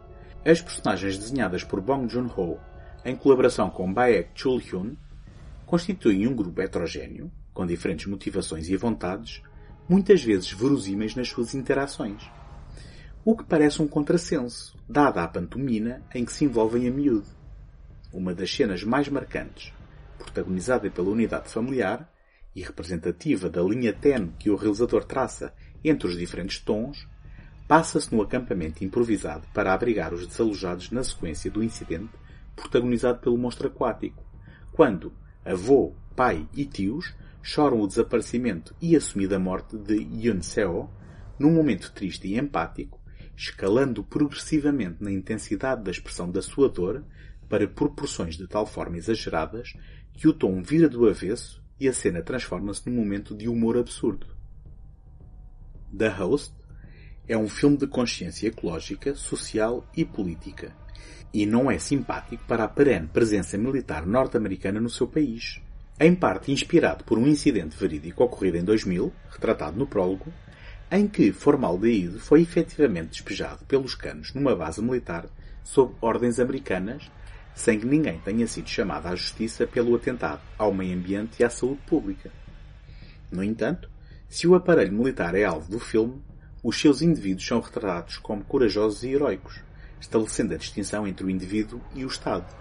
as 0.46 0.62
personagens 0.62 1.18
desenhadas 1.18 1.64
por 1.64 1.82
Bong 1.82 2.12
Joon-ho 2.12 2.60
em 3.04 3.16
colaboração 3.16 3.70
com 3.70 3.92
Baek 3.92 4.30
Chul-hyun 4.36 4.96
constituem 5.66 6.28
um 6.28 6.36
grupo 6.36 6.62
heterogéneo, 6.62 7.32
com 7.54 7.66
diferentes 7.66 8.06
motivações 8.06 8.70
e 8.70 8.78
vontades, 8.78 9.42
muitas 9.90 10.24
vezes 10.24 10.52
verosímeis 10.52 11.16
nas 11.16 11.30
suas 11.30 11.56
interações. 11.56 12.22
O 13.24 13.38
que 13.38 13.44
parece 13.44 13.84
um 13.84 13.88
contrassenso, 13.88 14.76
dada 14.90 15.24
a 15.24 15.28
pantomina 15.28 16.02
em 16.12 16.26
que 16.26 16.34
se 16.34 16.44
envolvem 16.44 16.88
a 16.88 16.92
miúdo. 16.92 17.28
Uma 18.12 18.34
das 18.34 18.52
cenas 18.52 18.84
mais 18.84 19.08
marcantes, 19.10 19.72
protagonizada 20.18 20.90
pela 20.90 21.12
unidade 21.12 21.48
familiar 21.48 22.12
e 22.56 22.64
representativa 22.64 23.48
da 23.48 23.62
linha 23.62 23.94
tenue 23.94 24.34
que 24.40 24.50
o 24.50 24.56
realizador 24.56 25.04
traça 25.04 25.54
entre 25.84 26.08
os 26.08 26.18
diferentes 26.18 26.58
tons, 26.62 27.08
passa-se 27.68 28.12
no 28.12 28.24
acampamento 28.24 28.84
improvisado 28.84 29.46
para 29.54 29.72
abrigar 29.72 30.16
os 30.16 30.26
desalojados 30.26 30.90
na 30.90 31.04
sequência 31.04 31.52
do 31.52 31.64
incidente 31.64 32.10
protagonizado 32.56 33.20
pelo 33.20 33.38
monstro 33.38 33.68
aquático, 33.68 34.26
quando 34.72 35.14
avô, 35.46 35.94
pai 36.16 36.50
e 36.56 36.66
tios 36.66 37.14
choram 37.44 37.82
o 37.82 37.88
desaparecimento 37.88 38.76
e 38.82 38.96
assumida 38.96 39.38
morte 39.38 39.78
de 39.78 39.96
Yun 39.96 40.42
Seo, 40.42 40.90
num 41.38 41.52
momento 41.52 41.92
triste 41.92 42.28
e 42.28 42.40
empático, 42.40 43.00
escalando 43.42 44.04
progressivamente 44.04 44.98
na 45.04 45.12
intensidade 45.12 45.84
da 45.84 45.90
expressão 45.90 46.30
da 46.30 46.44
sua 46.44 46.70
dor 46.70 47.04
para 47.50 47.68
proporções 47.68 48.38
de 48.38 48.48
tal 48.48 48.68
forma 48.68 48.98
exageradas 48.98 49.74
que 50.14 50.28
o 50.28 50.34
tom 50.34 50.62
vira 50.62 50.88
do 50.88 51.10
avesso 51.10 51.60
e 51.80 51.88
a 51.88 51.94
cena 51.94 52.22
transforma-se 52.22 52.88
num 52.88 52.96
momento 52.96 53.36
de 53.36 53.50
humor 53.50 53.78
absurdo. 53.78 54.28
The 55.98 56.08
Host 56.10 56.54
é 57.28 57.36
um 57.36 57.50
filme 57.50 57.78
de 57.78 57.88
consciência 57.88 58.48
ecológica, 58.48 59.16
social 59.16 59.90
e 59.98 60.06
política. 60.06 60.76
E 61.34 61.48
não 61.48 61.72
é 61.72 61.80
simpático 61.80 62.44
para 62.46 62.66
a 62.66 62.68
perene 62.68 63.08
presença 63.08 63.58
militar 63.58 64.06
norte-americana 64.06 64.80
no 64.80 64.90
seu 64.90 65.08
país. 65.08 65.60
Em 66.00 66.14
parte 66.14 66.52
inspirado 66.52 67.04
por 67.04 67.18
um 67.18 67.28
incidente 67.28 67.76
verídico 67.76 68.24
ocorrido 68.24 68.58
em 68.58 68.64
2000, 68.64 69.12
retratado 69.32 69.80
no 69.80 69.88
prólogo, 69.88 70.32
em 70.94 71.08
que 71.08 71.32
formaldeído 71.32 72.20
foi 72.20 72.42
efetivamente 72.42 73.12
despejado 73.12 73.64
pelos 73.64 73.96
canos 73.96 74.34
numa 74.34 74.54
base 74.54 74.82
militar 74.82 75.26
sob 75.64 75.96
ordens 76.02 76.38
americanas, 76.38 77.10
sem 77.56 77.80
que 77.80 77.86
ninguém 77.86 78.20
tenha 78.20 78.46
sido 78.46 78.68
chamado 78.68 79.08
à 79.08 79.16
justiça 79.16 79.66
pelo 79.66 79.96
atentado 79.96 80.42
ao 80.58 80.74
meio 80.74 80.98
ambiente 80.98 81.40
e 81.40 81.46
à 81.46 81.50
saúde 81.50 81.80
pública. 81.88 82.30
No 83.32 83.42
entanto, 83.42 83.90
se 84.28 84.46
o 84.46 84.54
aparelho 84.54 84.92
militar 84.92 85.34
é 85.34 85.46
alvo 85.46 85.72
do 85.72 85.80
filme, 85.80 86.22
os 86.62 86.78
seus 86.78 87.02
indivíduos 87.02 87.48
são 87.48 87.62
retratados 87.62 88.18
como 88.18 88.44
corajosos 88.44 89.04
e 89.04 89.12
heroicos, 89.12 89.62
estabelecendo 90.00 90.54
a 90.54 90.58
distinção 90.58 91.08
entre 91.08 91.26
o 91.26 91.30
indivíduo 91.30 91.80
e 91.96 92.04
o 92.04 92.08
Estado. 92.08 92.54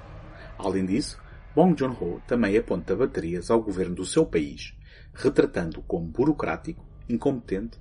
Além 0.57 0.87
disso, 0.87 1.19
Bong 1.53 1.77
Joon-ho 1.77 2.23
também 2.29 2.57
aponta 2.57 2.95
baterias 2.95 3.51
ao 3.51 3.61
governo 3.61 3.97
do 3.97 4.07
seu 4.07 4.25
país, 4.25 4.73
retratando-o 5.13 5.83
como 5.83 6.07
burocrático, 6.07 6.87
incompetente 7.09 7.79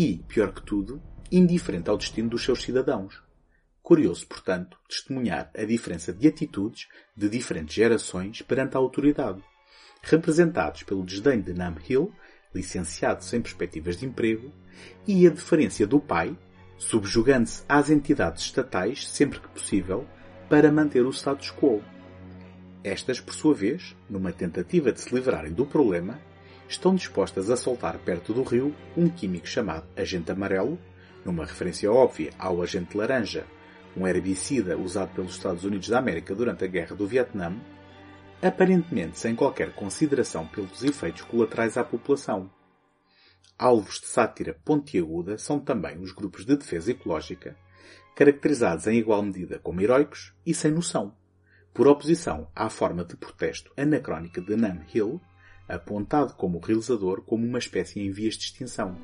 e, 0.00 0.18
pior 0.28 0.52
que 0.52 0.62
tudo, 0.62 1.02
indiferente 1.28 1.90
ao 1.90 1.98
destino 1.98 2.28
dos 2.28 2.44
seus 2.44 2.62
cidadãos. 2.62 3.20
Curioso, 3.82 4.28
portanto, 4.28 4.78
testemunhar 4.88 5.50
a 5.56 5.64
diferença 5.64 6.12
de 6.12 6.28
atitudes 6.28 6.86
de 7.16 7.28
diferentes 7.28 7.74
gerações 7.74 8.40
perante 8.40 8.76
a 8.76 8.78
autoridade, 8.78 9.42
representados 10.00 10.84
pelo 10.84 11.04
desdém 11.04 11.40
de 11.40 11.52
Nam 11.52 11.74
Hill, 11.84 12.12
licenciado 12.54 13.24
sem 13.24 13.42
perspectivas 13.42 13.96
de 13.96 14.06
emprego, 14.06 14.52
e 15.04 15.26
a 15.26 15.30
deferência 15.30 15.84
do 15.84 15.98
pai, 15.98 16.38
subjugando-se 16.76 17.64
às 17.68 17.90
entidades 17.90 18.44
estatais 18.44 19.04
sempre 19.04 19.40
que 19.40 19.48
possível 19.48 20.06
para 20.48 20.70
manter 20.70 21.04
o 21.04 21.10
status 21.10 21.50
quo. 21.50 21.82
Estas, 22.84 23.18
por 23.18 23.34
sua 23.34 23.52
vez, 23.52 23.96
numa 24.08 24.32
tentativa 24.32 24.92
de 24.92 25.00
se 25.00 25.12
livrarem 25.12 25.52
do 25.52 25.66
problema, 25.66 26.20
estão 26.68 26.94
dispostas 26.94 27.50
a 27.50 27.56
soltar 27.56 27.98
perto 27.98 28.34
do 28.34 28.42
rio 28.42 28.74
um 28.96 29.08
químico 29.08 29.46
chamado 29.46 29.86
agente 29.96 30.30
amarelo, 30.30 30.78
numa 31.24 31.44
referência 31.44 31.90
óbvia 31.90 32.30
ao 32.38 32.62
agente 32.62 32.96
laranja, 32.96 33.46
um 33.96 34.06
herbicida 34.06 34.76
usado 34.76 35.14
pelos 35.14 35.34
Estados 35.34 35.64
Unidos 35.64 35.88
da 35.88 35.98
América 35.98 36.34
durante 36.34 36.64
a 36.64 36.68
Guerra 36.68 36.94
do 36.94 37.06
Vietnã, 37.06 37.56
aparentemente 38.42 39.18
sem 39.18 39.34
qualquer 39.34 39.74
consideração 39.74 40.46
pelos 40.46 40.84
efeitos 40.84 41.22
colaterais 41.22 41.76
à 41.76 41.82
população. 41.82 42.50
Alvos 43.58 44.00
de 44.00 44.06
sátira 44.06 44.56
pontiaguda 44.64 45.36
são 45.38 45.58
também 45.58 45.98
os 45.98 46.12
grupos 46.12 46.44
de 46.44 46.56
defesa 46.56 46.92
ecológica, 46.92 47.56
caracterizados 48.14 48.86
em 48.86 48.98
igual 48.98 49.22
medida 49.22 49.58
como 49.58 49.80
heróicos 49.80 50.32
e 50.46 50.54
sem 50.54 50.70
noção, 50.70 51.16
por 51.74 51.88
oposição 51.88 52.48
à 52.54 52.68
forma 52.68 53.04
de 53.04 53.16
protesto 53.16 53.72
anacrónica 53.76 54.40
de 54.40 54.54
Nam 54.54 54.84
Hill, 54.92 55.20
apontado 55.68 56.34
como 56.34 56.58
realizador 56.58 57.22
como 57.22 57.46
uma 57.46 57.58
espécie 57.58 58.00
em 58.00 58.10
vias 58.10 58.34
de 58.34 58.44
extinção. 58.44 58.96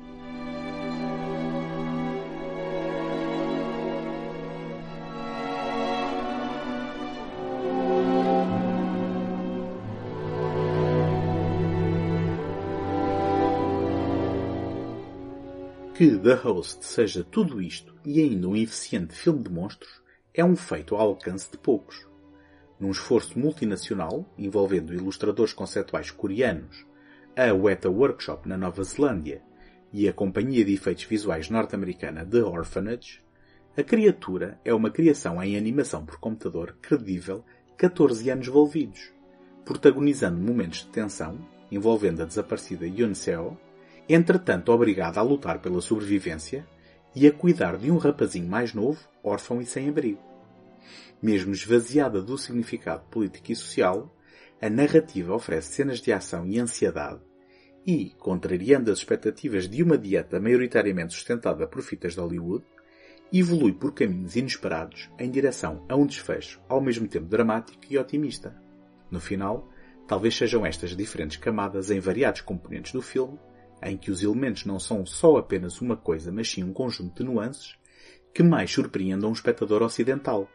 Que 15.95 16.17
The 16.17 16.33
Host 16.33 16.85
seja 16.85 17.23
tudo 17.23 17.61
isto 17.61 17.95
e 18.03 18.19
ainda 18.19 18.49
um 18.49 18.55
eficiente 18.55 19.13
filme 19.13 19.41
de 19.41 19.49
monstros 19.49 20.01
é 20.33 20.43
um 20.43 20.53
feito 20.53 20.93
ao 20.93 21.07
alcance 21.07 21.49
de 21.49 21.57
poucos. 21.57 22.05
Num 22.79 22.91
esforço 22.91 23.39
multinacional, 23.39 24.25
envolvendo 24.37 24.93
ilustradores 24.93 25.53
conceituais 25.53 26.11
coreanos, 26.11 26.85
a 27.35 27.53
Weta 27.53 27.89
Workshop 27.89 28.47
na 28.47 28.57
Nova 28.57 28.83
Zelândia 28.83 29.41
e 29.93 30.07
a 30.07 30.13
companhia 30.13 30.63
de 30.65 30.73
efeitos 30.73 31.05
visuais 31.05 31.49
norte-americana 31.49 32.25
The 32.25 32.43
Orphanage, 32.43 33.21
a 33.77 33.83
criatura 33.83 34.59
é 34.63 34.73
uma 34.73 34.89
criação 34.89 35.41
em 35.41 35.57
animação 35.57 36.05
por 36.05 36.17
computador 36.17 36.77
credível 36.81 37.43
14 37.77 38.29
anos 38.29 38.47
envolvidos, 38.47 39.11
protagonizando 39.65 40.39
momentos 40.39 40.79
de 40.79 40.87
tensão 40.87 41.37
envolvendo 41.71 42.21
a 42.23 42.25
desaparecida 42.25 42.87
Yoon 42.87 43.13
Seo 43.13 43.57
entretanto 44.07 44.71
obrigada 44.71 45.19
a 45.19 45.23
lutar 45.23 45.59
pela 45.59 45.81
sobrevivência 45.81 46.65
e 47.15 47.25
a 47.25 47.31
cuidar 47.31 47.77
de 47.77 47.91
um 47.91 47.97
rapazinho 47.97 48.47
mais 48.47 48.73
novo, 48.73 48.99
órfão 49.23 49.61
e 49.61 49.65
sem 49.65 49.89
abrigo. 49.89 50.34
Mesmo 51.21 51.53
esvaziada 51.53 52.21
do 52.21 52.37
significado 52.37 53.05
político 53.09 53.51
e 53.51 53.55
social, 53.55 54.15
a 54.61 54.69
narrativa 54.69 55.33
oferece 55.33 55.73
cenas 55.73 55.99
de 55.99 56.11
ação 56.11 56.45
e 56.47 56.59
ansiedade 56.59 57.21
e, 57.85 58.11
contrariando 58.17 58.91
as 58.91 58.99
expectativas 58.99 59.69
de 59.69 59.83
uma 59.83 59.97
dieta 59.97 60.39
maioritariamente 60.39 61.13
sustentada 61.13 61.67
por 61.67 61.81
fitas 61.83 62.13
de 62.13 62.19
Hollywood, 62.19 62.65
evolui 63.31 63.73
por 63.73 63.93
caminhos 63.93 64.35
inesperados 64.35 65.09
em 65.19 65.29
direção 65.29 65.85
a 65.87 65.95
um 65.95 66.05
desfecho 66.05 66.61
ao 66.67 66.81
mesmo 66.81 67.07
tempo 67.07 67.27
dramático 67.27 67.81
e 67.89 67.97
otimista. 67.97 68.55
No 69.11 69.19
final, 69.19 69.69
talvez 70.07 70.35
sejam 70.35 70.65
estas 70.65 70.95
diferentes 70.95 71.37
camadas 71.37 71.91
em 71.91 71.99
variados 71.99 72.41
componentes 72.41 72.91
do 72.91 73.01
filme 73.01 73.37
em 73.83 73.97
que 73.97 74.09
os 74.09 74.23
elementos 74.23 74.65
não 74.65 74.79
são 74.79 75.05
só 75.05 75.37
apenas 75.37 75.81
uma 75.81 75.95
coisa, 75.95 76.31
mas 76.31 76.49
sim 76.49 76.63
um 76.63 76.73
conjunto 76.73 77.23
de 77.23 77.29
nuances, 77.29 77.75
que 78.33 78.41
mais 78.41 78.71
surpreendam 78.71 79.29
um 79.29 79.33
espectador 79.33 79.83
ocidental. 79.83 80.49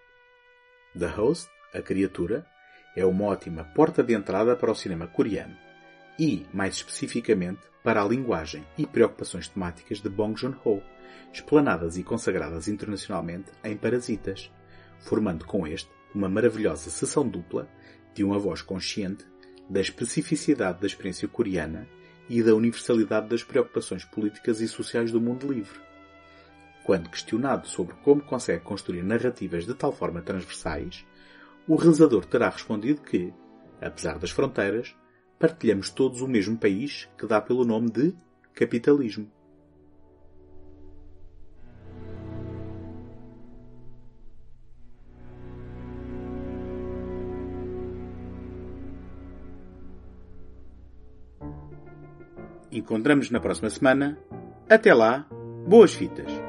The 0.99 1.07
Host, 1.07 1.49
a 1.73 1.81
criatura, 1.81 2.45
é 2.97 3.07
uma 3.07 3.27
ótima 3.27 3.63
porta 3.63 4.03
de 4.03 4.13
entrada 4.13 4.57
para 4.57 4.73
o 4.73 4.75
cinema 4.75 5.07
coreano 5.07 5.57
e, 6.19 6.47
mais 6.53 6.75
especificamente, 6.75 7.61
para 7.85 8.03
a 8.03 8.09
linguagem 8.09 8.67
e 8.77 8.85
preocupações 8.85 9.47
temáticas 9.47 10.01
de 10.01 10.09
Bong 10.09 10.39
Joon-ho, 10.39 10.83
explanadas 11.33 11.97
e 11.97 12.03
consagradas 12.03 12.67
internacionalmente 12.67 13.53
em 13.63 13.77
Parasitas, 13.77 14.53
formando 14.99 15.45
com 15.45 15.65
este 15.65 15.89
uma 16.13 16.29
maravilhosa 16.29 16.91
sessão 16.91 17.27
dupla 17.27 17.69
de 18.13 18.25
uma 18.25 18.39
voz 18.39 18.61
consciente 18.61 19.25
da 19.69 19.81
especificidade 19.81 20.81
da 20.81 20.89
experiência 20.89 21.29
coreana 21.29 21.87
e 22.29 22.43
da 22.43 22.55
universalidade 22.55 23.29
das 23.29 23.45
preocupações 23.45 24.05
políticas 24.05 24.61
e 24.61 24.67
sociais 24.67 25.13
do 25.13 25.21
mundo 25.21 25.51
livre 25.51 25.90
quando 26.85 27.11
questionado 27.11 27.67
sobre 27.69 27.95
como 27.97 28.23
consegue 28.23 28.65
construir 28.65 29.03
narrativas 29.03 29.67
de 29.67 29.75
tal 29.75 29.93
forma 29.93 30.23
transversais, 30.23 31.05
o 31.69 31.77
realizador 31.77 32.25
terá 32.25 32.49
respondido 32.49 33.03
que, 33.03 33.33
apesar 33.81 34.19
das 34.19 34.31
fronteiras, 34.31 34.97
partilhamos 35.39 35.91
todos 35.91 36.21
o 36.21 36.29
mesmo 36.29 36.57
país 36.57 37.09
que 37.17 37.27
dá 37.27 37.41
pelo 37.41 37.65
nome 37.65 37.91
de 37.91 38.15
capitalismo. 38.55 39.31
Encontramos 52.73 53.31
na 53.31 53.41
próxima 53.41 53.69
semana. 53.69 54.17
Até 54.69 54.95
lá, 54.95 55.27
boas 55.67 55.93
fitas! 55.93 56.40